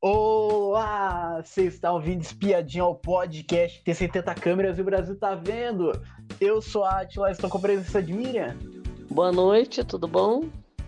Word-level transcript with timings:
Olá! 0.00 1.42
Você 1.42 1.64
está 1.64 1.92
ouvindo 1.92 2.20
Espiadinha 2.20 2.84
ao 2.84 2.94
podcast 2.94 3.82
Tem 3.82 3.92
70 3.92 4.32
câmeras 4.36 4.78
e 4.78 4.80
o 4.80 4.84
Brasil 4.84 5.18
tá 5.18 5.34
vendo. 5.34 5.90
Eu 6.40 6.62
sou 6.62 6.84
a 6.84 7.00
Atila, 7.00 7.32
estou 7.32 7.50
com 7.50 7.58
a 7.58 7.60
presença 7.60 8.00
de 8.00 8.12
Miriam. 8.12 8.56
Boa 9.10 9.32
noite, 9.32 9.82
tudo 9.82 10.06
bom? 10.06 10.44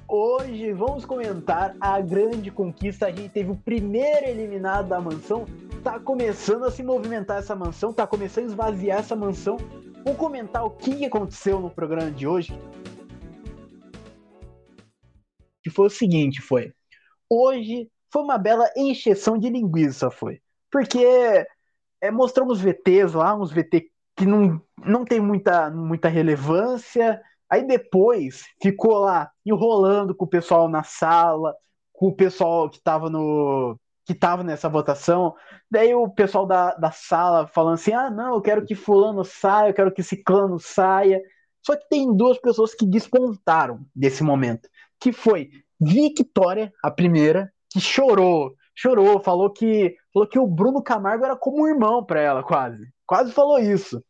Hoje 0.07 0.73
vamos 0.73 1.05
comentar 1.05 1.75
a 1.81 2.01
grande 2.01 2.53
conquista. 2.53 3.07
A 3.07 3.11
gente 3.11 3.31
teve 3.31 3.51
o 3.51 3.57
primeiro 3.57 4.27
eliminado 4.27 4.89
da 4.89 5.01
mansão. 5.01 5.45
Tá 5.83 5.99
começando 5.99 6.67
a 6.67 6.71
se 6.71 6.85
movimentar 6.85 7.39
essa 7.39 7.57
mansão, 7.57 7.93
tá 7.93 8.07
começando 8.07 8.45
a 8.45 8.49
esvaziar 8.51 9.01
essa 9.01 9.17
mansão. 9.17 9.57
Vamos 10.05 10.21
comentar 10.21 10.65
o 10.65 10.71
que 10.71 11.05
aconteceu 11.05 11.59
no 11.59 11.69
programa 11.69 12.13
de 12.13 12.29
hoje. 12.29 12.57
Que 15.65 15.69
foi 15.69 15.89
o 15.89 15.91
seguinte, 15.91 16.41
foi. 16.41 16.73
Hoje 17.29 17.89
foi 18.13 18.23
uma 18.23 18.39
bela 18.39 18.71
encheção 18.77 19.39
de 19.39 19.49
linguiça, 19.49 20.11
foi. 20.11 20.41
Porque 20.71 21.05
é, 22.01 22.11
mostramos 22.11 22.61
VTs 22.61 23.15
lá, 23.15 23.35
uns 23.35 23.53
VT 23.53 23.91
que 24.17 24.27
não, 24.27 24.61
não 24.85 25.05
tem 25.05 25.21
muita, 25.21 25.71
muita 25.71 26.09
relevância. 26.09 27.21
Aí 27.49 27.67
depois 27.67 28.45
ficou 28.63 28.99
lá 28.99 29.31
enrolando 29.45 30.15
com 30.15 30.25
o 30.25 30.29
pessoal 30.29 30.69
na 30.69 30.83
sala, 30.83 31.55
com 31.93 32.09
o 32.09 32.15
pessoal 32.15 32.69
que 32.69 32.79
estava 32.79 33.09
no 33.11 33.79
que 34.07 34.15
tava 34.15 34.43
nessa 34.43 34.69
votação. 34.69 35.35
Daí 35.71 35.95
o 35.95 36.09
pessoal 36.09 36.45
da, 36.45 36.75
da 36.75 36.91
sala 36.91 37.47
falando 37.47 37.75
assim: 37.75 37.93
ah, 37.93 38.11
não, 38.11 38.35
eu 38.35 38.41
quero 38.41 38.65
que 38.65 38.75
fulano 38.75 39.25
saia, 39.25 39.71
eu 39.71 39.75
quero 39.75 39.93
que 39.93 40.03
ciclano 40.03 40.59
saia. 40.59 41.21
Só 41.65 41.77
que 41.77 41.89
tem 41.89 42.15
duas 42.15 42.39
pessoas 42.39 42.75
que 42.75 42.87
despontaram 42.87 43.85
desse 43.95 44.23
momento, 44.23 44.69
que 44.99 45.13
foi 45.13 45.51
Victoria, 45.79 46.73
a 46.83 46.91
primeira, 46.91 47.53
que 47.73 47.81
chorou, 47.81 48.55
chorou, 48.75 49.21
falou 49.21 49.51
que 49.51 49.97
falou 50.13 50.29
que 50.29 50.39
o 50.39 50.47
Bruno 50.47 50.83
Camargo 50.83 51.25
era 51.25 51.37
como 51.37 51.63
um 51.63 51.69
irmão 51.69 52.05
para 52.05 52.21
ela, 52.21 52.43
quase, 52.43 52.89
quase 53.07 53.33
falou 53.33 53.59
isso, 53.59 54.03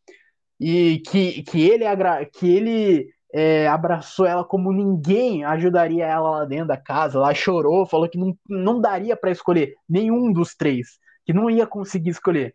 e 0.58 1.02
que, 1.06 1.42
que 1.42 1.68
ele 1.68 1.84
que 2.32 2.50
ele 2.50 3.08
é, 3.32 3.68
abraçou 3.68 4.26
ela 4.26 4.44
como 4.44 4.72
ninguém 4.72 5.44
ajudaria 5.44 6.06
ela 6.06 6.30
lá 6.30 6.44
dentro 6.44 6.68
da 6.68 6.76
casa, 6.76 7.18
lá 7.18 7.32
chorou, 7.34 7.86
falou 7.86 8.08
que 8.08 8.18
não, 8.18 8.36
não 8.48 8.80
daria 8.80 9.16
para 9.16 9.30
escolher 9.30 9.74
nenhum 9.88 10.32
dos 10.32 10.54
três, 10.54 10.98
que 11.24 11.32
não 11.32 11.50
ia 11.50 11.66
conseguir 11.66 12.10
escolher. 12.10 12.54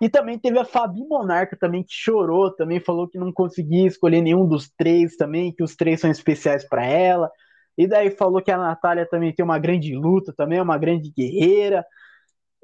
E 0.00 0.08
também 0.08 0.38
teve 0.38 0.58
a 0.58 0.64
Fabi 0.64 1.00
Monarca 1.06 1.56
também 1.56 1.82
que 1.82 1.92
chorou, 1.92 2.54
também 2.54 2.80
falou 2.80 3.08
que 3.08 3.18
não 3.18 3.32
conseguia 3.32 3.86
escolher 3.86 4.20
nenhum 4.20 4.46
dos 4.46 4.70
três 4.70 5.16
também, 5.16 5.52
que 5.52 5.62
os 5.62 5.74
três 5.74 6.00
são 6.00 6.10
especiais 6.10 6.66
para 6.68 6.84
ela. 6.84 7.30
E 7.76 7.86
daí 7.86 8.10
falou 8.10 8.42
que 8.42 8.50
a 8.50 8.58
Natália 8.58 9.06
também 9.06 9.34
tem 9.34 9.44
uma 9.44 9.58
grande 9.58 9.94
luta, 9.94 10.32
também 10.32 10.58
é 10.58 10.62
uma 10.62 10.78
grande 10.78 11.10
guerreira. 11.10 11.84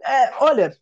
É, 0.02 0.34
olha, 0.42 0.72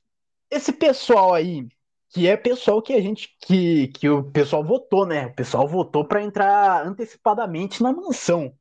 esse 0.50 0.72
pessoal 0.72 1.34
aí, 1.34 1.66
que 2.10 2.26
é 2.26 2.36
pessoal 2.36 2.82
que 2.82 2.92
a 2.92 3.00
gente, 3.00 3.36
que, 3.40 3.88
que 3.88 4.08
o 4.08 4.30
pessoal 4.30 4.64
votou, 4.64 5.06
né? 5.06 5.26
O 5.26 5.34
pessoal 5.34 5.66
votou 5.66 6.04
para 6.04 6.22
entrar 6.22 6.86
antecipadamente 6.86 7.82
na 7.82 7.92
mansão. 7.92 8.54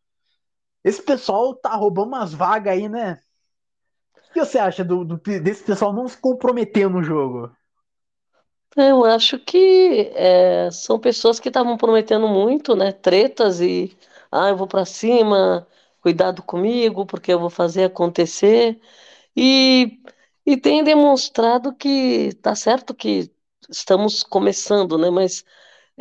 Esse 0.84 1.02
pessoal 1.02 1.54
tá 1.56 1.76
roubando 1.76 2.08
umas 2.08 2.34
vagas 2.34 2.74
aí, 2.74 2.88
né? 2.88 3.20
O 4.30 4.34
que 4.34 4.40
você 4.40 4.58
acha 4.58 4.84
do, 4.84 5.04
do 5.04 5.18
desse 5.18 5.64
pessoal 5.64 5.92
não 5.94 6.08
se 6.08 6.18
comprometer 6.18 6.90
no 6.90 7.04
jogo? 7.04 7.52
Eu 8.76 9.04
acho 9.06 9.40
que 9.40 10.12
é, 10.14 10.70
são 10.72 11.00
pessoas 11.00 11.40
que 11.40 11.48
estavam 11.48 11.78
prometendo 11.78 12.28
muito, 12.28 12.76
né? 12.76 12.92
Tretas 12.92 13.60
e 13.60 13.98
ah, 14.32 14.50
eu 14.50 14.58
vou 14.58 14.68
para 14.68 14.86
cima, 14.86 15.68
cuidado 16.02 16.44
comigo, 16.44 17.06
porque 17.06 17.34
eu 17.34 17.40
vou 17.40 17.50
fazer 17.50 17.86
acontecer. 17.86 18.80
E, 19.36 20.00
e 20.46 20.58
tem 20.58 20.84
demonstrado 20.84 21.76
que 21.76 22.34
tá 22.42 22.56
certo 22.56 22.94
que 22.94 23.32
estamos 23.70 24.24
começando, 24.24 24.98
né? 24.98 25.10
Mas 25.10 25.44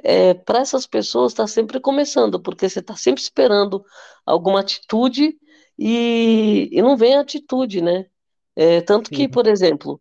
é, 0.02 0.34
para 0.34 0.60
essas 0.60 0.86
pessoas 0.86 1.32
está 1.32 1.46
sempre 1.46 1.80
começando, 1.80 2.40
porque 2.40 2.68
você 2.68 2.80
está 2.80 2.96
sempre 2.96 3.22
esperando 3.22 3.84
alguma 4.24 4.60
atitude 4.60 5.38
e, 5.78 6.68
e 6.72 6.82
não 6.82 6.96
vem 6.96 7.16
a 7.16 7.20
atitude, 7.20 7.80
né? 7.82 8.06
É, 8.54 8.80
tanto 8.80 9.10
que, 9.10 9.28
por 9.28 9.46
exemplo, 9.46 10.00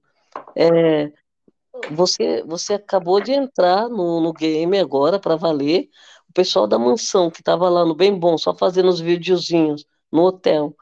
é, 0.56 1.12
você, 1.92 2.44
você 2.44 2.76
acabou 2.76 3.22
de 3.22 3.32
entrar 3.32 3.90
no, 3.90 4.22
no 4.22 4.34
game 4.34 4.78
agora 4.80 5.20
para 5.20 5.36
valer 5.36 5.90
pessoal 6.36 6.68
da 6.68 6.78
mansão 6.80 7.32
que 7.32 7.42
estava 7.42 7.70
lá 7.70 7.86
no 7.86 7.96
Bem 7.96 8.18
Bom, 8.20 8.38
só 8.38 8.56
fazendo 8.56 8.90
os 8.90 9.00
videozinhos 9.00 9.86
no 10.12 10.24
hotel, 10.24 10.76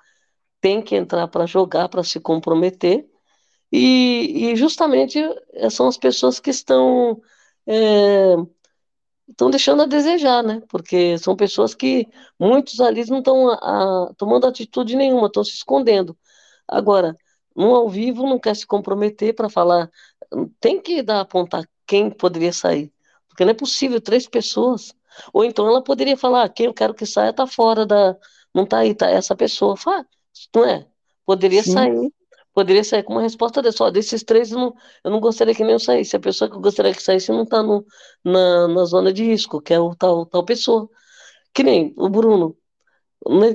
tem 0.62 0.82
que 0.82 0.96
entrar 0.96 1.28
para 1.30 1.46
jogar, 1.46 1.90
para 1.90 2.04
se 2.04 2.20
comprometer. 2.20 3.08
E, 3.72 4.52
e, 4.52 4.56
justamente 4.56 5.20
eh, 5.54 5.70
são 5.70 5.88
as 5.88 5.98
pessoas 5.98 6.40
que 6.40 6.52
estão 6.52 7.22
é, 7.68 8.36
estão 9.30 9.50
deixando 9.50 9.84
a 9.84 9.86
desejar, 9.86 10.44
né? 10.44 10.62
Porque 10.70 11.18
são 11.18 11.36
pessoas 11.36 11.76
que 11.76 12.08
muitos 12.40 12.80
ali 12.80 13.06
não 13.10 13.20
estão 13.20 13.58
tomando 14.18 14.48
atitude 14.48 14.96
nenhuma, 14.96 15.28
estão 15.28 15.44
se 15.44 15.54
escondendo. 15.54 16.18
Agora, 16.68 17.18
no 17.56 17.76
ao 17.76 17.90
vivo 17.90 18.24
não 18.28 18.40
quer 18.40 18.56
se 18.56 18.66
comprometer 18.68 19.36
para 19.36 19.50
falar, 19.50 19.90
tem 20.60 20.82
que 20.82 21.02
dar 21.04 21.22
apontar 21.22 21.68
quem 21.86 22.10
poderia 22.12 22.54
sair, 22.54 22.92
porque 23.28 23.44
não 23.46 23.52
é 23.52 23.56
possível 23.56 24.02
três 24.02 24.28
pessoas 24.28 24.94
ou 25.34 25.44
então 25.44 25.68
ela 25.68 25.84
poderia 25.84 26.18
falar, 26.18 26.48
quem 26.50 26.66
eu 26.68 26.74
quero 26.74 26.94
que 26.94 27.06
saia 27.06 27.30
está 27.32 27.48
fora 27.48 27.86
da. 27.86 28.16
Não 28.54 28.64
está 28.64 28.80
aí, 28.80 28.94
tá 28.94 29.10
essa 29.10 29.36
pessoa. 29.36 29.76
Fala, 29.76 30.06
não 30.56 30.66
é? 30.66 30.86
Poderia 31.26 31.64
Sim. 31.64 31.72
sair. 31.74 32.14
Poderia 32.54 32.84
sair 32.84 33.04
com 33.04 33.14
uma 33.14 33.22
resposta 33.22 33.62
dessa. 33.62 33.84
Ó, 33.84 33.90
desses 33.90 34.24
três, 34.24 34.52
eu 34.52 34.60
não, 34.60 34.76
eu 35.04 35.12
não 35.12 35.20
gostaria 35.20 35.56
que 35.56 35.64
nem 35.64 35.74
eu 35.74 35.80
saísse. 35.80 36.16
A 36.16 36.20
pessoa 36.20 36.50
que 36.50 36.56
eu 36.56 36.62
gostaria 36.62 36.94
que 36.94 37.02
saísse 37.02 37.32
não 37.32 37.44
está 37.44 37.64
na, 37.64 38.68
na 38.68 38.86
zona 38.86 39.12
de 39.12 39.24
risco, 39.24 39.62
que 39.62 39.74
é 39.74 39.80
o 39.80 39.96
tal, 39.96 40.26
tal 40.26 40.46
pessoa. 40.46 40.88
Que 41.54 41.64
nem 41.64 41.94
o 41.98 42.10
Bruno. 42.10 42.56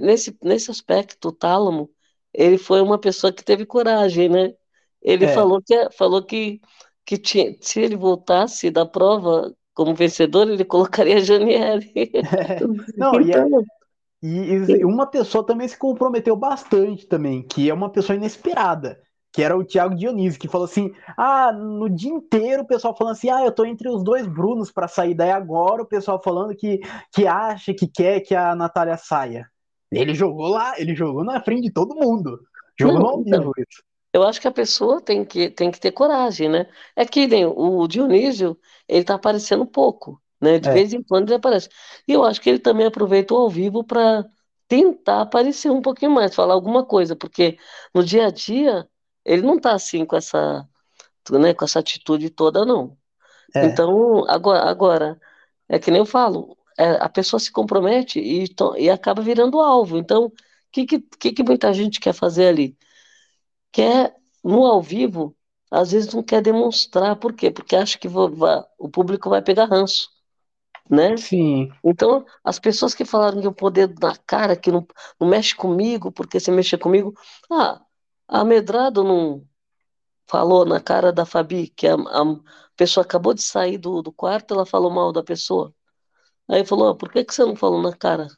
Nesse, 0.00 0.36
nesse 0.42 0.70
aspecto, 0.70 1.28
o 1.28 1.32
Tálamo, 1.32 1.90
ele 2.32 2.58
foi 2.58 2.80
uma 2.80 2.98
pessoa 2.98 3.32
que 3.32 3.44
teve 3.44 3.66
coragem, 3.66 4.28
né? 4.28 4.54
Ele 5.02 5.26
é. 5.26 5.34
falou 5.34 5.62
que, 5.62 5.90
falou 5.90 6.22
que, 6.22 6.60
que 7.04 7.18
tinha, 7.18 7.56
se 7.60 7.80
ele 7.80 7.96
voltasse 7.96 8.70
da 8.70 8.84
prova 8.86 9.54
como 9.78 9.94
vencedor, 9.94 10.50
ele 10.50 10.64
colocaria 10.64 11.18
a 11.18 11.20
Janiele. 11.20 11.92
É. 11.94 12.58
Não, 12.96 13.20
então... 13.20 13.62
e, 14.20 14.26
e, 14.26 14.84
uma 14.84 15.06
pessoa 15.06 15.46
também 15.46 15.68
se 15.68 15.78
comprometeu 15.78 16.34
bastante 16.34 17.06
também, 17.06 17.44
que 17.44 17.70
é 17.70 17.72
uma 17.72 17.88
pessoa 17.88 18.16
inesperada, 18.16 19.00
que 19.32 19.40
era 19.40 19.56
o 19.56 19.64
Thiago 19.64 19.94
Dionísio, 19.94 20.40
que 20.40 20.48
falou 20.48 20.64
assim: 20.64 20.92
ah, 21.16 21.52
no 21.52 21.88
dia 21.88 22.10
inteiro 22.10 22.62
o 22.64 22.66
pessoal 22.66 22.96
falando 22.96 23.12
assim, 23.12 23.30
ah, 23.30 23.44
eu 23.44 23.52
tô 23.52 23.64
entre 23.64 23.88
os 23.88 24.02
dois 24.02 24.26
Brunos 24.26 24.72
para 24.72 24.88
sair, 24.88 25.14
daí 25.14 25.30
agora 25.30 25.82
o 25.82 25.86
pessoal 25.86 26.20
falando 26.20 26.56
que, 26.56 26.80
que 27.14 27.24
acha, 27.28 27.72
que 27.72 27.86
quer 27.86 28.18
que 28.20 28.34
a 28.34 28.56
Natália 28.56 28.96
saia. 28.96 29.48
Ele 29.92 30.12
jogou 30.12 30.48
lá, 30.48 30.74
ele 30.76 30.92
jogou 30.92 31.22
na 31.22 31.40
frente 31.40 31.62
de 31.62 31.70
todo 31.70 31.94
mundo. 31.94 32.40
Jogou 32.78 32.98
Não, 32.98 33.06
ao 33.06 33.22
vivo 33.22 33.28
então, 33.28 33.52
isso. 33.56 33.82
Eu 34.12 34.22
acho 34.24 34.40
que 34.40 34.48
a 34.48 34.52
pessoa 34.52 35.00
tem 35.00 35.24
que, 35.24 35.50
tem 35.50 35.70
que 35.70 35.78
ter 35.78 35.92
coragem, 35.92 36.48
né? 36.48 36.66
É 36.96 37.04
que 37.04 37.26
nem 37.26 37.46
o 37.46 37.86
Dionísio, 37.86 38.58
ele 38.88 39.04
tá 39.04 39.14
aparecendo 39.14 39.66
pouco, 39.66 40.20
né? 40.40 40.58
De 40.58 40.68
é. 40.68 40.72
vez 40.72 40.92
em 40.92 41.02
quando 41.02 41.28
ele 41.28 41.36
aparece. 41.36 41.68
E 42.06 42.12
eu 42.12 42.24
acho 42.24 42.40
que 42.40 42.48
ele 42.50 42.58
também 42.58 42.86
aproveitou 42.86 43.38
ao 43.38 43.50
vivo 43.50 43.84
para 43.84 44.24
tentar 44.68 45.22
aparecer 45.22 45.70
um 45.70 45.82
pouquinho 45.82 46.12
mais, 46.12 46.34
falar 46.34 46.54
alguma 46.54 46.84
coisa, 46.84 47.16
porque 47.16 47.58
no 47.94 48.04
dia 48.04 48.26
a 48.26 48.30
dia 48.30 48.88
ele 49.24 49.42
não 49.42 49.58
tá 49.58 49.72
assim 49.74 50.04
com 50.04 50.16
essa, 50.16 50.68
né, 51.30 51.54
com 51.54 51.64
essa 51.64 51.78
atitude 51.80 52.30
toda, 52.30 52.64
não. 52.64 52.96
É. 53.54 53.66
Então, 53.66 54.24
agora, 54.28 54.62
agora, 54.68 55.20
é 55.68 55.78
que 55.78 55.90
nem 55.90 56.00
eu 56.00 56.06
falo, 56.06 56.56
é, 56.78 56.92
a 57.02 57.08
pessoa 57.08 57.40
se 57.40 57.50
compromete 57.52 58.20
e, 58.20 58.46
e 58.78 58.90
acaba 58.90 59.22
virando 59.22 59.60
alvo. 59.60 59.98
Então, 59.98 60.26
o 60.26 60.32
que, 60.72 60.86
que, 60.86 61.32
que 61.32 61.42
muita 61.42 61.72
gente 61.72 62.00
quer 62.00 62.12
fazer 62.12 62.48
ali? 62.48 62.76
quer, 63.72 64.14
no 64.42 64.64
ao 64.66 64.82
vivo, 64.82 65.36
às 65.70 65.92
vezes 65.92 66.12
não 66.14 66.22
quer 66.22 66.42
demonstrar. 66.42 67.16
Por 67.16 67.32
quê? 67.32 67.50
Porque 67.50 67.76
acha 67.76 67.98
que 67.98 68.08
vou, 68.08 68.30
o 68.78 68.88
público 68.88 69.30
vai 69.30 69.42
pegar 69.42 69.66
ranço. 69.66 70.08
Né? 70.90 71.16
Sim. 71.18 71.70
Então, 71.84 72.24
as 72.42 72.58
pessoas 72.58 72.94
que 72.94 73.04
falaram 73.04 73.40
que 73.40 73.46
o 73.46 73.52
poder 73.52 73.92
na 74.00 74.16
cara, 74.16 74.56
que 74.56 74.72
não, 74.72 74.86
não 75.20 75.28
mexe 75.28 75.54
comigo, 75.54 76.10
porque 76.10 76.40
se 76.40 76.50
mexer 76.50 76.78
comigo. 76.78 77.14
Ah, 77.50 77.80
a 78.26 78.44
Medrado 78.44 79.04
não 79.04 79.46
falou 80.26 80.64
na 80.64 80.80
cara 80.80 81.12
da 81.12 81.24
Fabi 81.26 81.68
que 81.68 81.86
a, 81.86 81.94
a 81.94 82.24
pessoa 82.76 83.04
acabou 83.04 83.34
de 83.34 83.42
sair 83.42 83.78
do, 83.78 84.02
do 84.02 84.12
quarto, 84.12 84.54
ela 84.54 84.66
falou 84.66 84.90
mal 84.90 85.12
da 85.12 85.22
pessoa. 85.22 85.74
Aí 86.48 86.64
falou: 86.64 86.90
ah, 86.90 86.96
por 86.96 87.10
que, 87.12 87.24
que 87.24 87.34
você 87.34 87.44
não 87.44 87.56
falou 87.56 87.82
na 87.82 87.94
cara? 87.96 88.28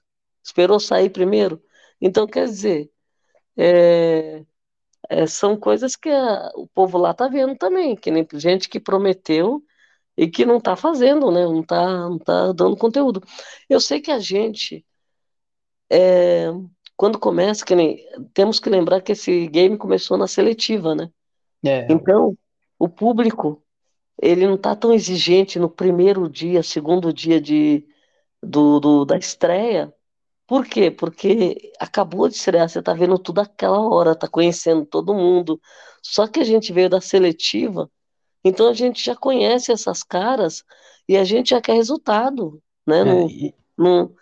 Esperou 0.44 0.81
sair 0.81 1.11
primeiro? 1.11 1.62
Então, 2.00 2.26
quer 2.26 2.47
dizer, 2.47 2.91
é, 3.56 4.44
é, 5.08 5.26
são 5.26 5.56
coisas 5.58 5.97
que 5.97 6.08
a, 6.08 6.50
o 6.56 6.67
povo 6.69 6.99
lá 6.99 7.14
tá 7.14 7.29
vendo 7.29 7.56
também, 7.56 7.97
que 7.97 8.11
nem 8.11 8.26
gente 8.35 8.69
que 8.69 8.81
prometeu 8.81 9.62
e 10.17 10.29
que 10.31 10.47
não 10.47 10.58
está 10.58 10.76
fazendo, 10.76 11.31
né? 11.32 11.44
Não 11.44 11.62
está 11.62 12.08
não 12.11 12.19
tá 12.19 12.52
dando 12.52 12.76
conteúdo. 12.76 13.23
Eu 13.69 13.81
sei 13.81 14.00
que 14.00 14.11
a 14.12 14.19
gente, 14.20 14.87
é, 15.91 16.49
quando 16.97 17.19
começa, 17.19 17.64
que 17.64 17.75
nem, 17.75 17.99
temos 18.35 18.61
que 18.61 18.69
lembrar 18.70 19.00
que 19.02 19.12
esse 19.12 19.47
game 19.49 19.76
começou 19.79 20.17
na 20.19 20.26
seletiva, 20.26 20.94
né? 20.94 21.11
É, 21.64 21.87
Então, 21.88 22.37
o 22.79 22.88
público, 22.88 23.64
ele 24.23 24.47
não 24.47 24.56
está 24.56 24.76
tão 24.76 24.93
exigente 24.94 25.58
no 25.61 25.70
primeiro 25.70 26.29
dia, 26.31 26.62
segundo 26.62 27.12
dia 27.12 27.41
de, 27.41 27.87
do, 28.43 28.81
do- 28.81 29.05
da 29.06 29.17
estreia. 29.19 29.94
Por 30.50 30.67
quê? 30.67 30.91
Porque 30.91 31.73
acabou 31.81 32.29
de 32.29 32.37
estrear, 32.37 32.69
você 32.70 32.81
está 32.81 32.94
vendo 32.94 33.19
tudo 33.19 33.41
aquela 33.41 33.81
hora, 33.81 34.12
está 34.12 34.29
conhecendo 34.29 34.87
todo 34.87 35.14
mundo. 35.14 35.61
Só 36.02 36.29
que 36.29 36.41
a 36.41 36.44
gente 36.44 36.73
veio 36.73 36.91
da 36.91 37.00
seletiva, 37.00 37.91
então 38.44 38.69
a 38.69 38.75
gente 38.75 39.05
já 39.05 39.17
conhece 39.17 39.73
essas 39.73 40.02
caras 40.05 40.64
e 41.08 41.17
a 41.17 41.25
gente 41.25 41.50
já 41.50 41.61
quer 41.62 41.75
resultado, 41.75 42.62
né? 42.87 43.05
é, 43.05 43.06
Não, 43.06 43.29
e- 43.29 43.55
não, 43.79 44.14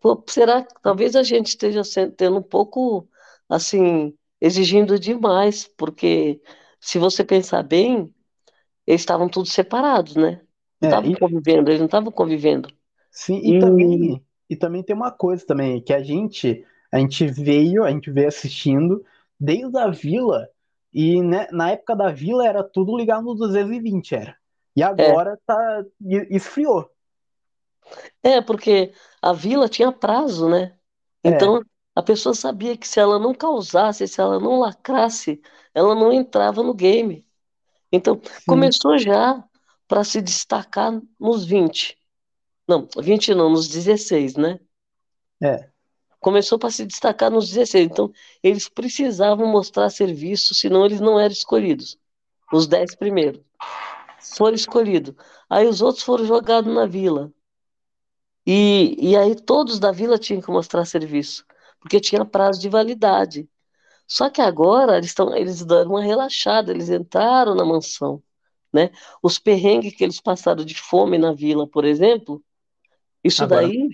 pô, 0.00 0.22
será 0.28 0.62
que 0.64 0.74
talvez 0.82 1.16
a 1.16 1.22
gente 1.22 1.48
esteja 1.48 1.82
tendo 2.16 2.38
um 2.38 2.42
pouco, 2.42 3.08
assim, 3.48 4.16
exigindo 4.40 4.98
demais, 4.98 5.68
porque 5.76 6.40
se 6.80 6.98
você 6.98 7.24
pensar 7.24 7.62
bem, 7.62 8.14
eles 8.86 9.02
estavam 9.02 9.28
todos 9.28 9.52
separados, 9.52 10.16
né? 10.16 10.42
Não 10.80 10.84
é, 10.84 10.88
estavam 10.88 11.10
e- 11.10 11.16
convivendo, 11.18 11.70
eles 11.70 11.80
não 11.80 11.86
estavam 11.86 12.12
convivendo. 12.12 12.68
sim, 13.10 13.40
e 13.44 13.54
E 13.54 13.56
também, 13.56 14.20
e 14.50 14.56
também 14.56 14.82
tem 14.84 14.96
uma 14.96 15.12
coisa 15.12 15.46
também, 15.46 15.82
que 15.82 15.94
a 15.94 16.02
gente, 16.02 16.64
a 16.92 16.98
gente 16.98 17.26
veio, 17.28 17.84
a 17.84 17.90
gente 17.92 18.10
veio 18.12 18.28
assistindo 18.28 19.04
desde 19.40 19.78
a 19.78 19.88
Vila, 19.90 20.48
e 20.92 21.22
né, 21.22 21.48
na 21.52 21.70
época 21.72 21.96
da 21.96 22.10
Vila 22.10 22.46
era 22.46 22.64
tudo 22.64 22.96
ligado 22.98 23.24
no 23.24 23.34
220, 23.36 24.14
era. 24.14 24.36
E 24.76 24.82
é, 24.96 25.14
agora 25.14 25.38
tá, 25.46 25.84
e- 26.02 26.28
esfriou. 26.36 26.90
é 28.22 28.40
porque 28.40 28.92
a 29.22 29.32
vila 29.32 29.68
tinha 29.68 29.92
prazo, 29.92 30.48
né? 30.48 30.76
É, 31.24 31.50
Então 31.50 31.62
a 31.94 32.02
pessoa 32.02 32.34
sabia 32.34 32.76
que 32.76 32.86
se 32.88 33.00
ela 33.00 33.18
não 33.18 33.34
causasse, 33.34 34.06
se 34.08 34.20
ela 34.20 34.38
não 34.40 34.58
lacrasse, 34.60 35.40
ela 35.74 35.94
não 35.94 36.12
entrava 36.12 36.62
no 36.62 36.74
game. 36.74 37.26
Então 37.92 38.20
sim, 38.38 38.46
começou 38.46 38.98
já 38.98 39.44
para 39.88 40.04
se 40.04 40.22
destacar 40.22 41.00
nos 41.20 41.46
20. 41.46 41.99
Não, 42.70 42.88
20 43.02 43.34
não, 43.34 43.50
nos 43.50 43.66
16, 43.68 44.36
né? 44.36 44.60
é, 45.42 45.70
Começou 46.20 46.56
para 46.58 46.70
se 46.70 46.86
destacar 46.86 47.30
nos 47.30 47.48
16. 47.48 47.86
Então, 47.86 48.12
eles 48.42 48.68
precisavam 48.68 49.46
mostrar 49.46 49.90
serviço, 49.90 50.54
senão 50.54 50.86
eles 50.86 51.00
não 51.00 51.18
eram 51.18 51.32
escolhidos. 51.32 51.98
Os 52.52 52.68
10 52.68 52.94
primeiros 52.94 53.42
foram 54.36 54.54
escolhidos. 54.54 55.14
Aí 55.48 55.66
os 55.66 55.82
outros 55.82 56.04
foram 56.04 56.24
jogados 56.26 56.72
na 56.72 56.86
vila. 56.86 57.32
E, 58.46 58.96
e 58.98 59.16
aí 59.16 59.34
todos 59.34 59.78
da 59.80 59.92
vila 59.92 60.18
tinham 60.18 60.42
que 60.42 60.50
mostrar 60.50 60.84
serviço, 60.84 61.44
porque 61.80 62.00
tinha 62.00 62.24
prazo 62.24 62.60
de 62.60 62.68
validade. 62.68 63.48
Só 64.06 64.30
que 64.30 64.42
agora 64.42 64.98
eles 64.98 65.08
estão, 65.08 65.34
eles 65.36 65.64
deram 65.64 65.92
uma 65.92 66.02
relaxada, 66.02 66.72
eles 66.72 66.90
entraram 66.90 67.54
na 67.54 67.64
mansão, 67.64 68.22
né? 68.72 68.90
Os 69.22 69.38
perrengues 69.38 69.94
que 69.96 70.04
eles 70.04 70.20
passaram 70.20 70.64
de 70.64 70.74
fome 70.76 71.18
na 71.18 71.32
vila, 71.32 71.68
por 71.68 71.84
exemplo, 71.84 72.42
isso 73.24 73.44
agora 73.44 73.70
daí 73.70 73.88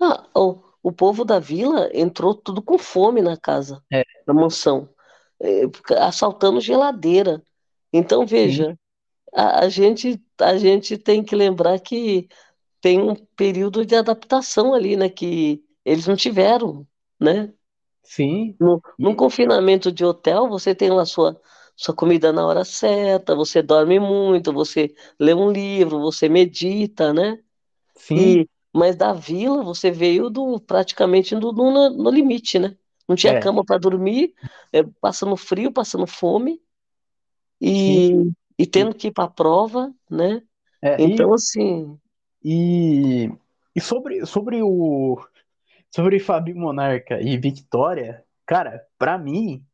Ah, 0.00 0.28
o, 0.34 0.62
o 0.82 0.92
povo 0.92 1.24
da 1.24 1.38
vila 1.38 1.90
entrou 1.92 2.34
tudo 2.34 2.62
com 2.62 2.78
fome 2.78 3.20
na 3.22 3.36
casa, 3.36 3.82
É, 3.90 4.04
na 4.26 4.32
mansão, 4.34 4.88
eh, 5.40 5.62
assaltando 5.98 6.60
geladeira. 6.60 7.42
Então, 7.92 8.26
veja, 8.26 8.78
a, 9.34 9.60
a 9.66 9.68
gente, 9.68 10.22
a 10.40 10.56
gente 10.58 10.98
tem 10.98 11.24
que 11.24 11.36
lembrar 11.36 11.80
que 11.80 12.28
tem 12.80 13.00
um 13.00 13.14
período 13.36 13.84
de 13.86 13.96
adaptação 13.96 14.74
ali, 14.74 14.96
né? 14.96 15.08
Que 15.10 15.64
eles 15.84 16.06
não 16.08 16.16
tiveram, 16.16 16.86
né? 17.20 17.52
sim, 18.02 18.58
No, 18.60 18.82
num 18.98 19.14
confinamento 19.14 19.92
de 19.92 20.04
hotel, 20.04 20.48
você 20.48 20.74
tem 20.74 20.90
lá 20.90 21.04
sua, 21.06 21.40
sua 21.76 21.94
comida 21.94 22.32
na 22.32 22.44
hora 22.46 22.64
certa, 22.64 23.34
você 23.34 23.62
dorme 23.62 24.00
muito, 24.00 24.52
você 24.52 24.92
lê 25.18 25.32
um 25.34 25.50
livro, 25.50 26.00
você 26.00 26.28
medita, 26.28 27.12
né? 27.12 27.38
Sim, 27.98 28.38
E, 28.38 28.48
mas 28.74 28.96
da 28.96 29.12
vila 29.12 29.62
você 29.62 29.90
veio 29.90 30.30
do 30.30 30.60
praticamente 30.60 31.34
do- 31.36 31.52
no, 31.52 31.90
no 31.90 32.10
limite, 32.10 32.58
né? 32.58 32.76
Não 33.08 33.16
tinha 33.16 33.34
é, 33.34 33.38
cama 33.38 33.64
para 33.64 33.78
dormir, 33.78 34.34
é, 34.72 34.82
passando 35.00 35.36
frio, 35.36 35.72
passando 35.72 36.06
fome 36.06 36.62
e, 37.60 38.10
e 38.58 38.66
e, 38.66 38.66
tendo 38.66 38.94
que 38.94 39.08
ir 39.08 39.12
para 39.12 39.24
a 39.24 39.30
prova, 39.30 39.94
né? 40.10 40.42
é, 40.82 40.98
Então, 40.98 41.32
e, 41.32 41.34
assim, 41.34 41.98
e, 42.42 43.30
e 43.74 43.80
sobre, 43.80 44.24
sobre 44.26 44.62
o 44.62 45.18
sobre 45.94 46.20
Fabi 46.20 46.54
Monarca 46.54 47.20
e 47.22 47.38
Victoria, 47.38 48.24
cara, 48.46 48.86
pra 48.98 49.18
mim, 49.18 49.66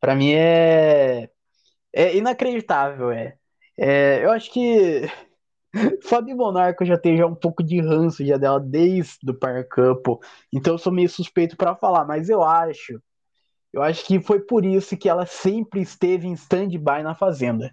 para 0.00 0.14
mim 0.16 0.32
é 0.34 1.30
é 1.92 2.16
inacreditável, 2.16 3.10
é. 3.12 3.38
É, 3.78 4.24
eu 4.24 4.32
acho 4.32 4.52
que 4.52 5.02
Fabi 6.02 6.34
Monarca 6.34 6.84
já 6.84 6.98
tem 6.98 7.16
já 7.16 7.26
um 7.26 7.34
pouco 7.34 7.62
de 7.62 7.80
ranço 7.80 8.24
já 8.24 8.36
dela 8.36 8.58
desde 8.58 9.30
o 9.30 9.34
Par 9.34 9.66
Couple, 9.68 10.18
então 10.52 10.74
eu 10.74 10.78
sou 10.78 10.92
meio 10.92 11.08
suspeito 11.08 11.56
pra 11.56 11.76
falar, 11.76 12.04
mas 12.04 12.28
eu 12.28 12.42
acho, 12.42 13.00
eu 13.72 13.82
acho 13.82 14.04
que 14.04 14.20
foi 14.20 14.40
por 14.40 14.64
isso 14.64 14.96
que 14.96 15.08
ela 15.08 15.26
sempre 15.26 15.80
esteve 15.80 16.26
em 16.26 16.32
stand-by 16.32 17.02
na 17.02 17.14
Fazenda. 17.14 17.72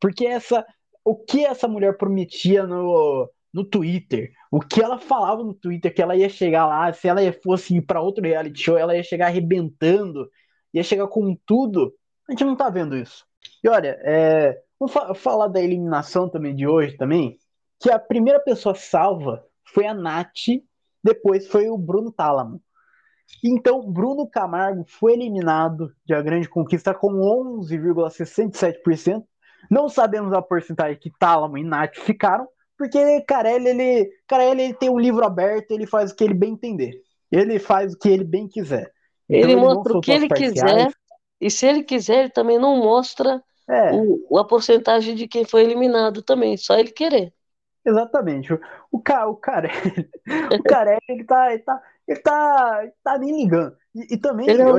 Porque 0.00 0.26
essa, 0.26 0.64
o 1.04 1.16
que 1.16 1.44
essa 1.44 1.66
mulher 1.66 1.96
prometia 1.96 2.66
no, 2.66 3.28
no 3.52 3.64
Twitter, 3.64 4.32
o 4.50 4.60
que 4.60 4.82
ela 4.82 4.98
falava 4.98 5.42
no 5.42 5.54
Twitter, 5.54 5.92
que 5.92 6.02
ela 6.02 6.16
ia 6.16 6.28
chegar 6.28 6.66
lá, 6.66 6.92
se 6.92 7.08
ela 7.08 7.20
fosse 7.42 7.76
ir 7.76 7.82
para 7.82 8.00
outro 8.00 8.22
reality 8.22 8.60
show, 8.60 8.76
ela 8.76 8.96
ia 8.96 9.02
chegar 9.02 9.26
arrebentando, 9.26 10.28
ia 10.72 10.82
chegar 10.82 11.08
com 11.08 11.36
tudo. 11.46 11.94
A 12.28 12.32
gente 12.32 12.44
não 12.44 12.56
tá 12.56 12.70
vendo 12.70 12.96
isso. 12.96 13.24
E 13.62 13.68
olha, 13.68 13.98
é, 14.02 14.60
vamos 14.78 14.92
fa 14.92 15.14
falar 15.14 15.48
da 15.48 15.60
eliminação 15.60 16.28
também 16.28 16.54
de 16.54 16.66
hoje 16.66 16.96
também, 16.96 17.38
que 17.80 17.90
a 17.90 17.98
primeira 17.98 18.40
pessoa 18.40 18.74
salva 18.74 19.44
foi 19.64 19.86
a 19.86 19.94
Nath, 19.94 20.62
depois 21.02 21.46
foi 21.46 21.68
o 21.68 21.76
Bruno 21.76 22.12
Tálamo. 22.12 22.60
Então, 23.42 23.90
Bruno 23.90 24.28
Camargo 24.28 24.84
foi 24.86 25.14
eliminado 25.14 25.92
de 26.04 26.14
A 26.14 26.22
Grande 26.22 26.48
Conquista 26.48 26.94
com 26.94 27.12
11,67%. 27.58 29.24
Não 29.70 29.88
sabemos 29.88 30.32
a 30.32 30.42
porcentagem 30.42 30.98
que 30.98 31.10
Tálamo 31.18 31.58
e 31.58 31.64
Nath 31.64 31.96
ficaram, 31.96 32.46
porque 32.76 33.22
Carelli, 33.22 33.68
ele, 33.68 34.10
Carelli 34.26 34.62
ele 34.62 34.74
tem 34.74 34.90
um 34.90 34.98
livro 34.98 35.24
aberto, 35.24 35.70
ele 35.70 35.86
faz 35.86 36.10
o 36.10 36.16
que 36.16 36.24
ele 36.24 36.34
bem 36.34 36.52
entender. 36.52 37.00
Ele 37.30 37.58
faz 37.58 37.94
o 37.94 37.98
que 37.98 38.08
ele 38.08 38.24
bem 38.24 38.46
quiser. 38.46 38.92
Então 39.28 39.50
ele 39.50 39.52
ele 39.52 39.60
mostra 39.60 39.98
o 39.98 40.00
que 40.00 40.12
ele 40.12 40.28
parciais. 40.28 40.52
quiser, 40.52 40.92
e 41.40 41.50
se 41.50 41.66
ele 41.66 41.82
quiser, 41.82 42.20
ele 42.20 42.30
também 42.30 42.58
não 42.58 42.76
mostra 42.76 43.42
É, 43.68 44.04
o, 44.30 44.38
a 44.38 44.44
porcentagem 44.46 45.14
de 45.14 45.28
quem 45.28 45.44
foi 45.44 45.62
eliminado 45.64 46.22
também, 46.22 46.56
só 46.56 46.78
ele 46.78 46.92
querer. 46.92 47.34
exatamente. 47.84 48.52
O, 48.52 48.60
o, 48.92 48.98
o 48.98 49.36
Carelli, 49.36 50.10
o 50.48 50.62
Carelli 50.64 51.00
ele 51.08 51.24
tá, 51.24 51.52
ele 51.52 51.62
tá, 51.62 51.82
ele 52.08 52.20
tá, 52.20 52.80
ele 52.82 52.92
tá 53.02 53.18
nem 53.18 53.36
ligando. 53.42 53.76
E, 53.94 54.14
e 54.14 54.18
também 54.18 54.46
Ele 54.46 54.62
é 54.62 54.66
o, 54.66 54.78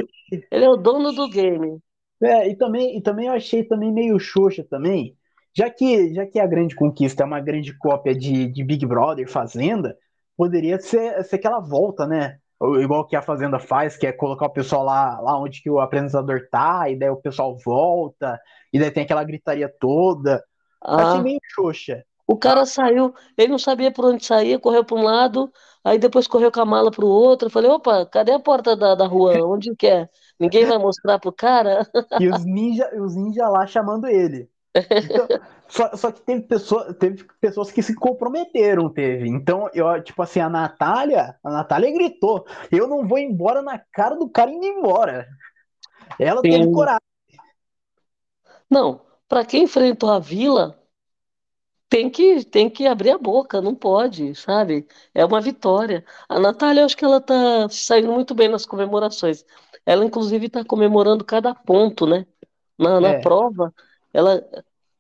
ele 0.52 0.66
é 0.66 0.70
o 0.70 0.76
dono 0.76 1.12
do 1.14 1.30
game. 1.30 1.80
É, 2.22 2.48
e 2.50 2.56
também, 2.56 2.98
e 2.98 3.02
também 3.02 3.28
eu 3.28 3.34
achei 3.34 3.64
também 3.64 3.92
meio 3.92 4.18
xoxa 4.20 4.64
também, 4.64 5.18
já 5.54 5.70
que, 5.70 6.14
já 6.14 6.26
que 6.26 6.40
a 6.40 6.48
Grande 6.48 6.76
Conquista 6.76 7.24
é 7.24 7.26
uma 7.26 7.42
grande 7.42 7.78
cópia 7.78 8.16
de, 8.16 8.48
de 8.48 8.64
Big 8.64 8.86
Brother, 8.86 9.30
Fazenda, 9.30 9.98
poderia 10.38 10.80
ser, 10.80 11.24
ser 11.26 11.36
aquela 11.38 11.60
volta, 11.60 12.08
né? 12.08 12.40
Igual 12.82 13.06
que 13.08 13.16
a 13.16 13.22
Fazenda 13.22 13.60
faz, 13.60 13.98
que 13.98 14.08
é 14.08 14.14
colocar 14.14 14.46
o 14.48 14.50
pessoal 14.54 14.84
lá, 14.84 15.20
lá 15.22 15.38
onde 15.40 15.62
que 15.62 15.70
o 15.70 15.80
apresentador 15.80 16.48
tá, 16.50 16.90
e 16.90 16.98
daí 16.98 17.10
o 17.10 17.18
pessoal 17.18 17.58
volta, 17.64 18.40
e 18.72 18.80
daí 18.80 18.92
tem 18.92 19.04
aquela 19.04 19.24
gritaria 19.24 19.70
toda. 19.80 20.44
Achei 20.96 21.20
Ah, 21.22 21.22
meio 21.22 21.40
xoxa. 21.56 22.06
o 22.28 22.38
cara 22.38 22.66
saiu, 22.66 23.14
ele 23.38 23.50
não 23.50 23.60
sabia 23.60 23.92
por 23.92 24.06
onde 24.06 24.26
saía, 24.26 24.60
correu 24.60 24.84
para 24.84 24.96
um 24.98 25.04
lado, 25.04 25.52
aí 25.84 26.00
depois 26.00 26.28
correu 26.28 26.52
com 26.52 26.60
a 26.62 26.66
mala 26.66 26.90
para 26.92 27.06
o 27.06 27.08
outro. 27.08 27.48
Eu 27.48 27.52
falei, 27.52 27.70
opa, 27.70 28.06
cadê 28.08 28.32
a 28.34 28.40
porta 28.40 28.76
da, 28.76 28.96
da 28.96 29.06
rua? 29.08 29.34
Onde 29.48 29.76
que 29.76 29.88
é? 29.88 30.10
Ninguém 30.40 30.66
vai 30.66 30.78
mostrar 30.80 31.20
pro 31.20 31.32
cara? 31.32 31.88
E 32.18 32.28
os 32.28 32.44
ninja, 32.44 32.90
os 33.02 33.16
ninja 33.16 33.48
lá 33.48 33.66
chamando 33.66 34.06
ele. 34.08 34.50
Então, 35.02 35.30
só, 35.68 35.96
só 35.96 36.12
que 36.12 36.22
teve, 36.22 36.42
pessoa, 36.44 36.94
teve 36.94 37.24
pessoas 37.42 37.72
que 37.72 37.82
se 37.84 37.96
comprometeram, 37.96 38.90
teve. 38.90 39.28
Então, 39.30 39.70
eu, 39.74 40.02
tipo 40.04 40.22
assim, 40.22 40.40
a 40.40 40.50
Natália, 40.50 41.36
a 41.44 41.52
Natália 41.52 41.92
gritou: 41.92 42.46
Eu 42.72 42.88
não 42.88 43.08
vou 43.08 43.18
embora 43.18 43.62
na 43.62 43.80
cara 43.92 44.16
do 44.16 44.30
cara 44.30 44.52
indo 44.52 44.66
embora. 44.66 45.28
Ela 46.20 46.44
teve 46.44 46.68
Sim. 46.68 46.70
coragem. 46.70 47.02
Não, 48.70 49.02
para 49.28 49.44
quem 49.44 49.64
enfrentou 49.64 50.08
a 50.12 50.20
Vila, 50.20 50.80
tem 51.90 52.10
que, 52.10 52.44
tem 52.46 52.70
que 52.70 52.88
abrir 52.88 53.12
a 53.12 53.18
boca, 53.18 53.62
não 53.62 53.76
pode, 53.76 54.36
sabe? 54.36 54.88
É 55.14 55.24
uma 55.26 55.40
vitória. 55.42 56.06
A 56.28 56.40
Natália, 56.40 56.82
eu 56.82 56.86
acho 56.86 56.98
que 56.98 57.06
ela 57.06 57.22
tá 57.22 57.70
saindo 57.70 58.12
muito 58.12 58.34
bem 58.36 58.48
nas 58.50 58.66
comemorações. 58.66 59.46
Ela, 59.86 60.04
inclusive, 60.06 60.48
está 60.48 60.66
comemorando 60.66 61.24
cada 61.24 61.54
ponto, 61.56 62.06
né? 62.08 62.26
Na, 62.78 63.00
na 63.02 63.14
É, 63.14 63.16
prova, 63.16 63.74
ela, 64.16 64.44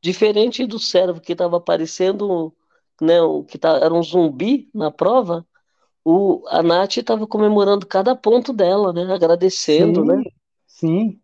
diferente 0.02 0.66
do 0.66 0.78
servo 0.78 1.22
que 1.22 1.32
estava 1.32 1.58
aparecendo, 1.58 2.54
né, 3.02 3.22
o 3.22 3.44
que 3.44 3.58
tá, 3.58 3.78
era 3.78 3.94
um 3.94 4.04
zumbi 4.04 4.70
na 4.74 4.92
prova, 4.92 5.46
o, 6.04 6.44
a 6.50 6.62
Nath 6.62 6.98
estava 6.98 7.26
comemorando 7.26 7.88
cada 7.88 8.16
ponto 8.16 8.54
dela, 8.54 8.94
né? 8.94 9.12
Agradecendo, 9.12 10.02
sim, 10.02 10.08
né? 10.08 10.24
Sim. 10.68 11.22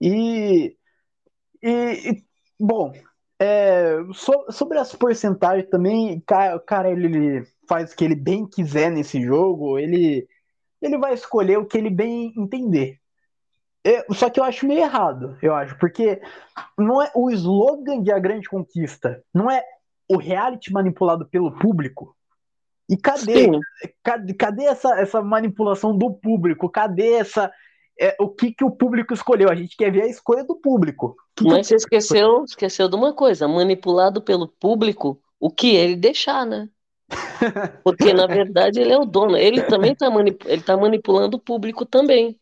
E, 0.00 0.76
e, 1.62 2.10
e, 2.10 2.24
bom, 2.58 2.92
é, 3.38 3.96
so, 4.14 4.46
sobre 4.50 4.78
as 4.78 4.94
porcentagens 4.94 5.68
também, 5.68 6.22
o 6.56 6.60
cara 6.60 6.90
ele, 6.90 7.06
ele 7.06 7.46
faz 7.68 7.92
o 7.92 7.96
que 7.96 8.04
ele 8.04 8.14
bem 8.14 8.46
quiser 8.46 8.90
nesse 8.90 9.20
jogo, 9.20 9.78
ele, 9.78 10.26
ele 10.80 10.96
vai 10.96 11.12
escolher 11.12 11.58
o 11.58 11.66
que 11.66 11.76
ele 11.76 11.90
bem 11.90 12.32
entender. 12.36 12.97
Eu, 13.84 14.14
só 14.14 14.28
que 14.28 14.40
eu 14.40 14.44
acho 14.44 14.66
meio 14.66 14.80
errado, 14.80 15.38
eu 15.40 15.54
acho, 15.54 15.78
porque 15.78 16.20
não 16.76 17.00
é 17.00 17.10
o 17.14 17.30
slogan 17.30 18.02
de 18.02 18.12
A 18.12 18.18
Grande 18.18 18.48
Conquista, 18.48 19.22
não 19.32 19.50
é 19.50 19.62
o 20.08 20.16
reality 20.16 20.72
manipulado 20.72 21.26
pelo 21.26 21.52
público. 21.52 22.14
E 22.88 22.96
cadê, 22.96 23.50
cadê, 24.02 24.34
cadê 24.34 24.64
essa, 24.64 24.98
essa 24.98 25.22
manipulação 25.22 25.96
do 25.96 26.12
público? 26.12 26.68
Cadê 26.70 27.12
essa 27.14 27.52
é, 28.00 28.14
o 28.20 28.28
que, 28.28 28.52
que 28.52 28.64
o 28.64 28.70
público 28.70 29.12
escolheu? 29.12 29.50
A 29.50 29.54
gente 29.54 29.76
quer 29.76 29.90
ver 29.90 30.02
a 30.02 30.06
escolha 30.06 30.44
do 30.44 30.54
público. 30.54 31.16
Que 31.34 31.44
Mas 31.44 31.62
que 31.62 31.64
você 31.64 31.74
esqueceu, 31.74 32.44
esqueceu 32.44 32.88
de 32.88 32.94
uma 32.94 33.12
coisa: 33.12 33.48
manipulado 33.48 34.22
pelo 34.22 34.46
público, 34.46 35.20
o 35.40 35.50
que 35.50 35.74
ele 35.74 35.96
deixar, 35.96 36.46
né? 36.46 36.68
Porque 37.82 38.12
na 38.12 38.26
verdade 38.26 38.80
ele 38.80 38.92
é 38.92 38.98
o 38.98 39.04
dono. 39.04 39.36
Ele 39.36 39.62
também 39.62 39.92
está 39.92 40.08
manip... 40.08 40.44
ele 40.46 40.62
tá 40.62 40.76
manipulando 40.76 41.36
o 41.36 41.40
público 41.40 41.84
também. 41.84 42.38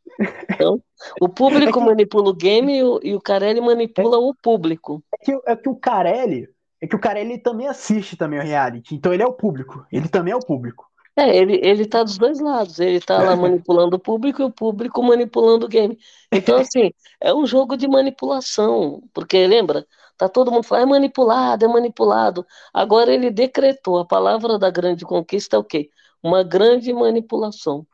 Então, 0.51 0.83
o 1.21 1.29
público 1.29 1.69
é 1.69 1.73
que... 1.73 1.87
manipula 1.87 2.31
o 2.31 2.35
game 2.35 2.79
e 2.79 2.83
o, 2.83 3.01
e 3.03 3.15
o 3.15 3.21
Carelli 3.21 3.61
manipula 3.61 4.17
é... 4.17 4.19
o 4.19 4.35
público. 4.35 5.03
É 5.13 5.25
que, 5.25 5.41
é 5.47 5.57
que 5.57 5.69
o 5.69 5.77
Carelli 5.77 6.49
é 6.81 6.87
que 6.87 6.95
o 6.95 7.01
cara 7.01 7.19
ele 7.21 7.39
também 7.39 7.67
assiste 7.67 8.17
também 8.17 8.39
o 8.39 8.43
reality, 8.43 8.95
então 8.95 9.13
ele 9.13 9.23
é 9.23 9.27
o 9.27 9.33
público, 9.33 9.87
ele 9.91 10.09
também 10.09 10.33
é 10.33 10.37
o 10.37 10.45
público. 10.45 10.87
É, 11.19 11.35
ele, 11.35 11.59
ele 11.63 11.87
tá 11.87 12.03
dos 12.03 12.19
dois 12.19 12.39
lados, 12.41 12.79
ele 12.79 13.01
tá 13.01 13.23
lá 13.23 13.35
manipulando 13.37 13.97
o 13.97 13.99
público 13.99 14.43
e 14.43 14.45
o 14.45 14.51
público 14.51 15.03
manipulando 15.03 15.65
o 15.65 15.69
game. 15.69 15.99
Então, 16.31 16.59
assim, 16.59 16.93
é 17.21 17.35
um 17.35 17.47
jogo 17.47 17.77
de 17.77 17.89
manipulação, 17.89 19.03
porque 19.15 19.47
lembra, 19.47 19.87
tá 20.19 20.29
todo 20.29 20.53
mundo 20.53 20.65
falando, 20.65 20.89
é 20.89 20.91
manipulado, 20.91 21.65
é 21.65 21.69
manipulado. 21.69 22.47
Agora 22.73 23.13
ele 23.13 23.31
decretou, 23.31 23.99
a 23.99 24.05
palavra 24.05 24.59
da 24.59 24.71
grande 24.71 25.07
conquista 25.07 25.57
é 25.57 25.59
o 25.59 25.65
quê? 25.65 25.89
Uma 26.23 26.43
grande 26.43 26.93
manipulação. 26.93 27.87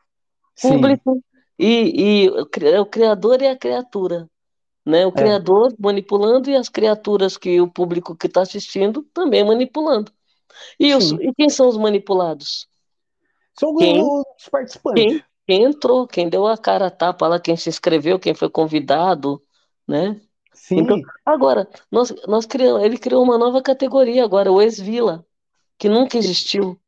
Público 0.61 1.23
e, 1.57 2.25
e 2.25 2.29
o 2.29 2.45
criador 2.45 3.41
e 3.41 3.47
a 3.47 3.57
criatura 3.57 4.27
né? 4.85 5.05
O 5.05 5.09
é. 5.09 5.11
criador 5.11 5.73
manipulando 5.79 6.49
e 6.49 6.55
as 6.55 6.69
criaturas 6.69 7.37
que 7.37 7.61
o 7.61 7.67
público 7.67 8.15
que 8.15 8.27
está 8.27 8.41
assistindo 8.41 9.03
também 9.13 9.43
manipulando. 9.43 10.11
E, 10.79 10.93
os, 10.93 11.11
e, 11.11 11.33
quem 11.35 11.49
são 11.49 11.67
os 11.67 11.77
manipulados? 11.77 12.67
São 13.57 13.75
quem, 13.75 14.01
os 14.01 14.49
participantes. 14.51 15.03
Quem, 15.03 15.23
quem, 15.47 15.63
entrou, 15.63 16.07
quem 16.07 16.29
deu 16.29 16.45
a 16.47 16.57
cara 16.57 16.87
a 16.87 16.91
tapa 16.91 17.27
lá, 17.27 17.39
quem 17.39 17.55
se 17.55 17.69
inscreveu, 17.69 18.19
quem 18.19 18.33
foi 18.33 18.49
convidado, 18.49 19.41
né? 19.87 20.19
Sim. 20.53 20.79
Então, 20.79 20.99
agora, 21.25 21.67
nós, 21.91 22.13
nós 22.27 22.45
criamos, 22.45 22.83
ele 22.83 22.97
criou 22.97 23.23
uma 23.23 23.37
nova 23.37 23.61
categoria 23.61 24.23
agora, 24.23 24.51
o 24.51 24.61
ex-vila, 24.61 25.25
que 25.77 25.89
nunca 25.89 26.17
existiu. 26.17 26.79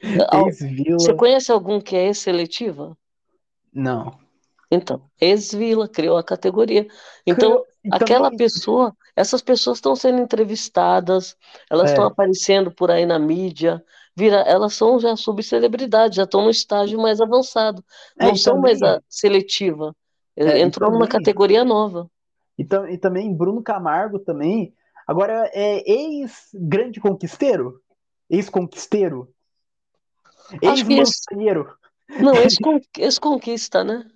Ex-vila. 0.00 0.98
Você 0.98 1.14
conhece 1.14 1.50
algum 1.50 1.80
que 1.80 1.96
é 1.96 2.06
ex-seletiva? 2.06 2.96
Não. 3.72 4.18
Então, 4.70 5.02
ex-vila 5.20 5.88
criou 5.88 6.18
a 6.18 6.22
categoria. 6.22 6.86
Então, 7.26 7.64
aquela 7.90 8.30
pessoa, 8.30 8.94
essas 9.16 9.40
pessoas 9.40 9.78
estão 9.78 9.96
sendo 9.96 10.20
entrevistadas, 10.20 11.36
elas 11.70 11.90
estão 11.90 12.04
é. 12.04 12.08
aparecendo 12.08 12.70
por 12.70 12.90
aí 12.90 13.06
na 13.06 13.18
mídia, 13.18 13.82
vira, 14.14 14.40
elas 14.40 14.74
são 14.74 15.00
já 15.00 15.16
subcelebridades, 15.16 16.16
já 16.16 16.24
estão 16.24 16.42
no 16.42 16.50
estágio 16.50 17.00
mais 17.00 17.20
avançado. 17.20 17.82
É, 18.18 18.26
não 18.26 18.36
são 18.36 18.58
mais 18.58 18.82
a 18.82 19.00
seletiva. 19.08 19.96
É, 20.36 20.60
Entrou 20.60 20.90
numa 20.90 21.08
categoria 21.08 21.64
nova. 21.64 22.08
E, 22.58 22.66
e 22.90 22.98
também 22.98 23.34
Bruno 23.34 23.62
Camargo 23.62 24.18
também. 24.18 24.74
Agora 25.06 25.50
é 25.54 25.82
ex-grande 25.90 27.00
conquisteiro? 27.00 27.80
Ex-conquisteiro? 28.28 29.32
Ex-manceiro? 30.60 31.74
Não, 32.08 32.34
ex-conquista, 32.98 33.84
né? 33.84 34.08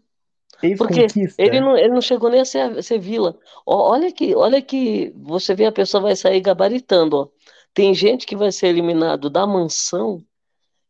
Porque 0.78 1.06
ele 1.38 1.60
não, 1.60 1.76
ele 1.76 1.88
não 1.88 2.00
chegou 2.00 2.30
nem 2.30 2.40
a 2.40 2.44
ser, 2.44 2.78
a 2.78 2.82
ser 2.82 2.98
vila. 2.98 3.38
olha 3.66 4.12
que, 4.12 4.34
olha 4.34 4.62
que 4.62 5.12
você 5.16 5.54
vê 5.54 5.66
a 5.66 5.72
pessoa 5.72 6.02
vai 6.02 6.14
sair 6.14 6.40
gabaritando. 6.40 7.16
Ó. 7.16 7.28
Tem 7.74 7.92
gente 7.94 8.26
que 8.26 8.36
vai 8.36 8.52
ser 8.52 8.68
eliminado 8.68 9.28
da 9.28 9.46
mansão 9.46 10.24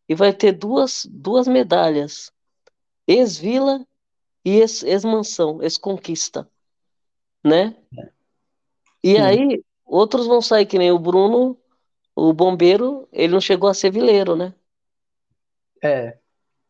e 0.09 0.15
vai 0.15 0.33
ter 0.33 0.53
duas, 0.53 1.07
duas 1.11 1.49
medalhas: 1.49 2.31
ex-vila 3.07 3.87
e 4.45 4.59
ex-mansão, 4.59 5.63
ex-conquista. 5.63 6.49
Né? 7.43 7.75
E 9.03 9.17
Sim. 9.17 9.21
aí, 9.21 9.65
outros 9.85 10.27
vão 10.27 10.43
sair, 10.43 10.67
que 10.67 10.79
nem 10.79 10.93
o 10.93 10.99
Bruno, 10.99 11.59
o 12.15 12.33
bombeiro, 12.33 13.09
ele 13.11 13.33
não 13.33 13.41
chegou 13.41 13.69
a 13.69 13.75
ser 13.75 13.91
vileiro, 13.91 14.37
né? 14.37 14.55
É. 15.83 16.19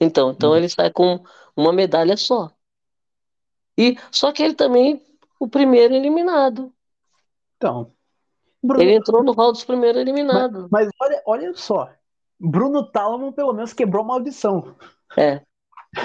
Então, 0.02 0.32
então 0.32 0.50
uhum. 0.50 0.56
ele 0.56 0.68
sai 0.68 0.90
com 0.90 1.22
uma 1.56 1.72
medalha 1.72 2.16
só. 2.16 2.50
E 3.78 3.96
só 4.10 4.32
que 4.32 4.42
ele 4.42 4.54
também 4.54 5.00
o 5.38 5.48
primeiro 5.48 5.94
eliminado. 5.94 6.72
Então, 7.56 7.92
Bruno... 8.62 8.82
ele 8.82 8.94
entrou 8.94 9.22
no 9.22 9.32
hall 9.32 9.52
dos 9.52 9.64
primeiros 9.64 10.00
eliminados. 10.00 10.68
Mas, 10.70 10.86
mas, 10.86 10.92
olha, 11.00 11.22
olha 11.26 11.54
só, 11.54 11.88
Bruno 12.38 12.90
Talman 12.90 13.32
pelo 13.32 13.52
menos 13.52 13.72
quebrou 13.72 14.04
uma 14.04 14.14
audição. 14.14 14.74
É. 15.16 15.40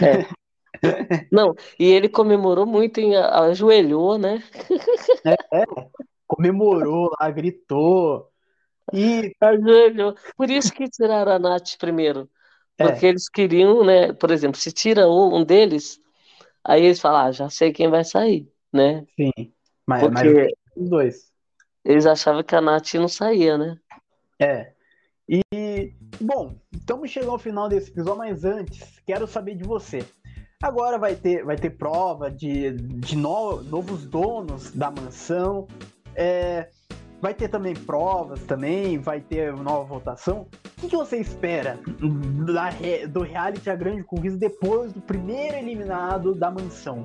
É. 0.02 0.28
Não, 1.32 1.56
e 1.80 1.86
ele 1.86 2.08
comemorou 2.08 2.66
muito, 2.68 3.00
em, 3.00 3.16
ajoelhou, 3.16 4.20
né? 4.20 4.44
É, 5.26 5.34
é, 5.62 5.66
comemorou 6.28 7.10
lá, 7.20 7.32
gritou. 7.32 8.30
E 8.94 9.36
ajoelhou. 9.42 10.16
Por 10.36 10.50
isso 10.50 10.72
que 10.72 10.88
tiraram 10.88 11.32
a 11.32 11.40
Nath 11.40 11.78
primeiro. 11.80 12.30
Porque 12.78 13.06
é. 13.06 13.10
eles 13.10 13.28
queriam, 13.28 13.84
né? 13.84 14.14
Por 14.14 14.30
exemplo, 14.32 14.60
se 14.60 14.72
tira 14.72 15.10
um 15.10 15.44
deles, 15.44 16.00
Aí 16.68 16.84
eles 16.84 17.00
falam, 17.00 17.28
ah, 17.28 17.32
já 17.32 17.50
sei 17.50 17.72
quem 17.72 17.90
vai 17.90 18.04
sair, 18.04 18.52
né? 18.74 19.06
Sim, 19.16 19.32
mas, 19.88 20.02
Porque 20.04 20.30
mas 20.34 20.54
os 20.76 20.90
dois. 20.90 21.32
Eles 21.86 22.06
achavam 22.06 22.44
que 22.44 22.54
a 22.54 22.60
Nath 22.60 22.94
não 22.96 23.08
saía, 23.08 23.58
né? 23.58 23.80
É. 24.38 24.74
E, 25.30 25.94
bom, 26.20 26.58
estamos 26.74 27.10
chegando 27.10 27.32
ao 27.32 27.40
final 27.40 27.70
desse 27.70 27.90
episódio, 27.90 28.18
mas 28.18 28.44
antes, 28.44 29.00
quero 29.06 29.26
saber 29.26 29.56
de 29.56 29.64
você. 29.64 30.06
Agora 30.62 30.98
vai 30.98 31.16
ter, 31.16 31.46
vai 31.46 31.56
ter 31.56 31.70
prova 31.70 32.30
de, 32.30 32.72
de 32.72 33.16
no, 33.16 33.62
novos 33.64 34.06
donos 34.06 34.72
da 34.72 34.92
mansão. 34.92 35.68
É, 36.16 36.70
Vai 37.20 37.34
ter 37.34 37.48
também 37.48 37.74
provas 37.74 38.44
também, 38.44 39.00
vai 39.00 39.20
ter 39.20 39.52
nova 39.54 39.84
votação. 39.84 40.48
O 40.78 40.82
que, 40.82 40.90
que 40.90 40.96
você 40.96 41.18
espera 41.18 41.80
da, 42.46 42.70
do 43.08 43.22
reality 43.24 43.68
A 43.68 43.76
Grande 43.76 44.04
Conquista 44.04 44.38
depois 44.38 44.94
do 44.94 45.02
primeiro 45.02 45.58
eliminado 45.58 46.36
da 46.36 46.52
mansão? 46.52 47.04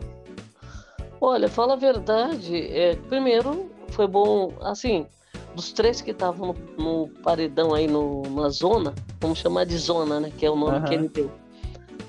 Olha, 1.19 1.49
fala 1.49 1.73
a 1.73 1.77
verdade. 1.77 2.55
É, 2.55 2.97
primeiro, 3.09 3.71
foi 3.89 4.07
bom, 4.07 4.53
assim, 4.61 5.07
dos 5.55 5.73
três 5.73 6.03
que 6.03 6.11
estavam 6.11 6.55
no, 6.77 6.85
no, 6.85 7.09
paredão 7.23 7.73
aí 7.73 7.87
no, 7.87 8.23
na 8.23 8.51
zona, 8.51 8.95
vamos 9.19 9.39
chamar 9.39 9.65
de 9.65 9.79
zona, 9.79 10.21
né? 10.21 10.31
Que 10.37 10.45
é 10.45 10.51
o 10.51 10.57
nome 10.57 10.79
uhum. 10.79 10.85
que 10.85 10.95
ele 10.95 11.09
deu. 11.09 11.31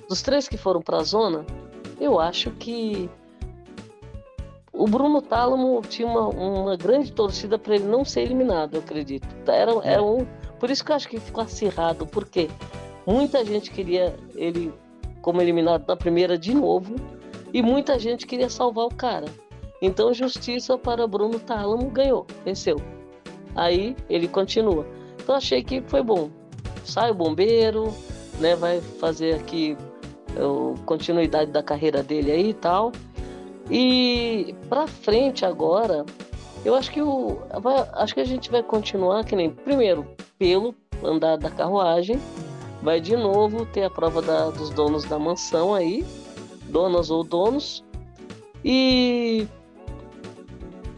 Dos 0.10 0.22
três 0.22 0.50
que 0.50 0.58
foram 0.58 0.82
para 0.82 0.98
a 0.98 1.04
zona, 1.04 1.46
eu 1.98 2.20
acho 2.20 2.52
que 2.52 3.10
o 4.74 4.86
Bruno 4.86 5.22
Tálamo 5.22 5.82
tinha 5.88 6.08
uma, 6.08 6.28
uma 6.28 6.76
grande 6.76 7.14
torcida 7.14 7.58
para 7.58 7.76
ele 7.76 7.86
não 7.86 8.04
ser 8.04 8.22
eliminado, 8.22 8.74
eu 8.74 8.82
acredito. 8.82 9.28
Era, 9.48 9.72
era 9.86 10.04
um, 10.04 10.28
por 10.64 10.72
isso 10.72 10.86
que 10.86 10.94
eu 10.94 10.96
acho 10.96 11.10
que 11.10 11.20
ficou 11.20 11.44
acirrado, 11.44 12.08
porque 12.08 12.50
muita 13.06 13.44
gente 13.44 13.70
queria 13.70 14.16
ele 14.34 14.74
como 15.22 15.42
eliminado 15.42 15.86
na 15.86 15.94
primeira 15.94 16.38
de 16.38 16.54
novo 16.54 16.96
e 17.54 17.62
muita 17.62 18.00
gente 18.00 18.26
queria 18.26 18.50
salvar 18.50 18.86
o 18.86 18.96
cara. 18.96 19.26
Então, 19.82 20.14
justiça 20.14 20.78
para 20.78 21.06
Bruno 21.06 21.38
Tálamo 21.38 21.90
ganhou, 21.90 22.26
venceu. 22.46 22.78
Aí 23.54 23.94
ele 24.10 24.26
continua. 24.26 24.88
Então, 25.22 25.36
achei 25.36 25.62
que 25.62 25.82
foi 25.82 26.02
bom. 26.02 26.30
Sai 26.86 27.12
o 27.12 27.14
bombeiro, 27.14 27.94
né? 28.40 28.56
Vai 28.56 28.80
fazer 28.80 29.36
aqui 29.36 29.76
a 30.30 30.86
continuidade 30.86 31.52
da 31.52 31.62
carreira 31.62 32.02
dele 32.02 32.32
aí 32.32 32.50
e 32.52 32.54
tal. 32.54 32.94
E 33.70 34.56
para 34.70 34.88
frente 34.88 35.44
agora, 35.44 36.06
eu 36.66 36.76
acho 36.76 36.92
que 36.92 37.02
o 37.02 37.40
acho 37.94 38.14
que 38.14 38.22
a 38.22 38.26
gente 38.26 38.50
vai 38.50 38.64
continuar 38.64 39.24
que 39.24 39.36
nem 39.36 39.50
primeiro 39.50 40.06
pelo 40.38 40.76
andar 41.04 41.38
da 41.38 41.50
carruagem, 41.50 42.20
vai 42.82 43.00
de 43.00 43.16
novo 43.16 43.66
ter 43.66 43.84
a 43.84 43.90
prova 43.90 44.22
da, 44.22 44.50
dos 44.50 44.70
donos 44.70 45.04
da 45.06 45.20
mansão 45.20 45.74
aí, 45.74 46.06
donas 46.70 47.10
ou 47.10 47.24
donos, 47.24 47.84
e 48.64 49.48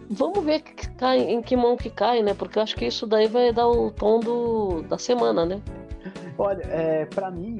vamos 0.09 0.43
ver 0.43 0.61
que 0.61 0.87
cai, 0.91 1.19
em 1.19 1.41
que 1.41 1.55
mão 1.55 1.75
que 1.75 1.89
cai, 1.89 2.21
né? 2.21 2.33
Porque 2.33 2.59
eu 2.59 2.63
acho 2.63 2.75
que 2.75 2.85
isso 2.85 3.07
daí 3.07 3.27
vai 3.27 3.51
dar 3.51 3.67
o 3.67 3.91
tom 3.91 4.19
do, 4.19 4.83
da 4.83 4.97
semana, 4.97 5.45
né? 5.45 5.61
Olha, 6.37 6.63
é, 6.65 7.05
para 7.05 7.31
mim, 7.31 7.59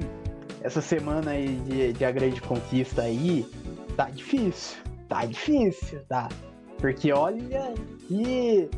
essa 0.62 0.80
semana 0.80 1.32
aí 1.32 1.56
de, 1.56 1.92
de 1.92 2.04
a 2.04 2.10
grande 2.10 2.40
conquista 2.40 3.02
aí, 3.02 3.46
tá 3.96 4.10
difícil. 4.10 4.78
Tá 5.08 5.24
difícil, 5.24 6.00
tá? 6.08 6.28
Porque 6.78 7.12
olha, 7.12 7.74
e 8.10 8.68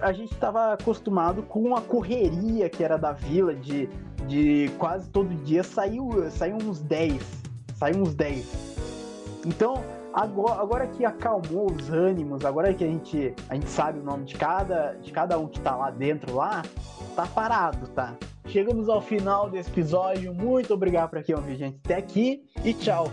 a 0.00 0.12
gente 0.12 0.32
estava 0.32 0.72
acostumado 0.72 1.42
com 1.42 1.76
a 1.76 1.80
correria 1.80 2.68
que 2.68 2.82
era 2.82 2.96
da 2.96 3.12
vila, 3.12 3.54
de, 3.54 3.88
de 4.26 4.70
quase 4.78 5.08
todo 5.10 5.28
dia 5.44 5.62
saiu, 5.62 6.30
saiu 6.30 6.56
uns 6.56 6.80
10. 6.80 7.22
Saiu 7.74 8.02
uns 8.02 8.14
10. 8.14 8.68
Então, 9.46 9.82
agora, 10.12 10.60
agora 10.60 10.86
que 10.88 11.04
acalmou 11.04 11.70
os 11.70 11.90
ânimos, 11.90 12.44
agora 12.44 12.74
que 12.74 12.82
a 12.82 12.88
gente, 12.88 13.34
a 13.48 13.54
gente 13.54 13.70
sabe 13.70 14.00
o 14.00 14.02
nome 14.02 14.24
de 14.24 14.34
cada, 14.34 14.94
de 14.94 15.12
cada 15.12 15.38
um 15.38 15.46
que 15.46 15.60
tá 15.60 15.76
lá 15.76 15.90
dentro 15.90 16.34
lá, 16.34 16.62
tá 17.14 17.26
parado, 17.26 17.86
tá? 17.88 18.16
Chegamos 18.46 18.88
ao 18.88 19.00
final 19.00 19.48
desse 19.50 19.70
episódio. 19.70 20.34
Muito 20.34 20.72
obrigado 20.74 21.10
para 21.10 21.22
quem 21.22 21.34
ouviu 21.34 21.54
gente 21.54 21.78
até 21.84 21.96
aqui 21.96 22.42
e 22.64 22.72
tchau. 22.74 23.08